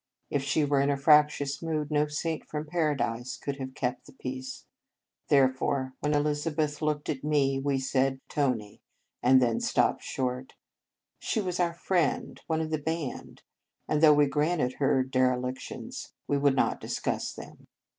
If 0.31 0.41
she 0.41 0.65
were 0.65 0.81
in 0.81 0.89
a 0.89 0.97
fractious 0.97 1.61
mood, 1.61 1.91
no 1.91 2.07
saint 2.07 2.47
from 2.47 2.65
Paradise 2.65 3.37
could 3.37 3.57
have 3.57 3.75
kept 3.75 4.07
the 4.07 4.13
peace. 4.13 4.65
Therefore, 5.27 5.93
when 5.99 6.15
Elizabeth 6.15 6.81
94 6.81 6.81
In 6.81 6.87
Retreat 6.87 6.87
looked 6.87 7.09
at 7.09 7.29
me, 7.29 7.59
we 7.59 7.77
said 7.79 8.19
"Tony!" 8.27 8.81
and 9.21 9.39
then 9.39 9.59
stopped 9.59 10.01
short. 10.01 10.53
She 11.19 11.39
was 11.39 11.59
our 11.59 11.73
friend, 11.75 12.41
one 12.47 12.61
of 12.61 12.71
the 12.71 12.79
band, 12.79 13.43
and 13.87 14.01
though 14.01 14.15
we 14.15 14.25
granted 14.25 14.73
her 14.79 15.03
derelictions, 15.03 16.13
we 16.27 16.35
would 16.39 16.55
not 16.55 16.79
discuss 16.81 17.31
them. 17.31 17.67